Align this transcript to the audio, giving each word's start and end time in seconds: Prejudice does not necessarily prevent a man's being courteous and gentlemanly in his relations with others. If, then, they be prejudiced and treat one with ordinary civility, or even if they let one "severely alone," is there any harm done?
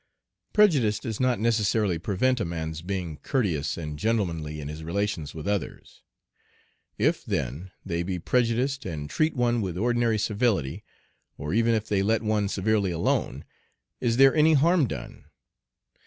Prejudice 0.51 0.97
does 0.97 1.19
not 1.19 1.39
necessarily 1.39 1.99
prevent 1.99 2.39
a 2.39 2.43
man's 2.43 2.81
being 2.81 3.17
courteous 3.17 3.77
and 3.77 3.99
gentlemanly 3.99 4.59
in 4.59 4.67
his 4.67 4.83
relations 4.83 5.35
with 5.35 5.47
others. 5.47 6.01
If, 6.97 7.23
then, 7.23 7.69
they 7.85 8.01
be 8.01 8.17
prejudiced 8.17 8.83
and 8.83 9.07
treat 9.11 9.35
one 9.35 9.61
with 9.61 9.77
ordinary 9.77 10.17
civility, 10.17 10.83
or 11.37 11.53
even 11.53 11.75
if 11.75 11.87
they 11.87 12.01
let 12.01 12.23
one 12.23 12.49
"severely 12.49 12.89
alone," 12.89 13.45
is 13.99 14.17
there 14.17 14.33
any 14.33 14.53
harm 14.55 14.87
done? 14.87 15.25